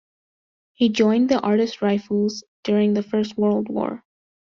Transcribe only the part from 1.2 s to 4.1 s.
the Artists Rifles during the First World War.